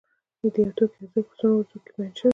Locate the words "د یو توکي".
0.41-0.97